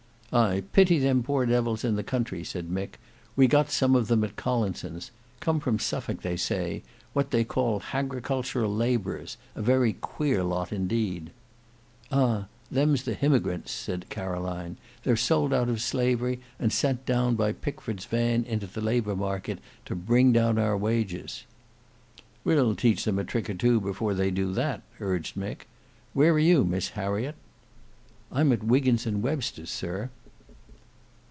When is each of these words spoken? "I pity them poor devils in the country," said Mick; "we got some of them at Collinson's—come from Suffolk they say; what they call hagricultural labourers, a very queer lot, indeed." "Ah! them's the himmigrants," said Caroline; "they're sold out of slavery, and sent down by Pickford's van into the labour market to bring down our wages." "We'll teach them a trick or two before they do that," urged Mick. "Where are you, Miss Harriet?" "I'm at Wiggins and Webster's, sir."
"I 0.33 0.63
pity 0.71 0.97
them 0.97 1.23
poor 1.23 1.45
devils 1.45 1.83
in 1.83 1.97
the 1.97 2.03
country," 2.05 2.45
said 2.45 2.69
Mick; 2.69 2.97
"we 3.35 3.47
got 3.47 3.69
some 3.69 3.97
of 3.97 4.07
them 4.07 4.23
at 4.23 4.37
Collinson's—come 4.37 5.59
from 5.59 5.77
Suffolk 5.77 6.21
they 6.21 6.37
say; 6.37 6.83
what 7.11 7.31
they 7.31 7.43
call 7.43 7.81
hagricultural 7.81 8.73
labourers, 8.73 9.35
a 9.55 9.61
very 9.61 9.91
queer 9.91 10.41
lot, 10.41 10.71
indeed." 10.71 11.31
"Ah! 12.13 12.47
them's 12.71 13.03
the 13.03 13.13
himmigrants," 13.13 13.71
said 13.73 14.05
Caroline; 14.07 14.77
"they're 15.03 15.17
sold 15.17 15.53
out 15.53 15.67
of 15.67 15.81
slavery, 15.81 16.39
and 16.57 16.71
sent 16.71 17.05
down 17.05 17.35
by 17.35 17.51
Pickford's 17.51 18.05
van 18.05 18.45
into 18.45 18.67
the 18.67 18.79
labour 18.79 19.17
market 19.17 19.59
to 19.83 19.95
bring 19.97 20.31
down 20.31 20.57
our 20.57 20.77
wages." 20.77 21.43
"We'll 22.45 22.73
teach 22.77 23.03
them 23.03 23.19
a 23.19 23.25
trick 23.25 23.49
or 23.49 23.53
two 23.53 23.81
before 23.81 24.13
they 24.13 24.31
do 24.31 24.53
that," 24.53 24.81
urged 25.01 25.35
Mick. 25.35 25.67
"Where 26.13 26.31
are 26.31 26.39
you, 26.39 26.63
Miss 26.63 26.91
Harriet?" 26.91 27.35
"I'm 28.31 28.53
at 28.53 28.63
Wiggins 28.63 29.05
and 29.05 29.21
Webster's, 29.21 29.69
sir." 29.69 30.09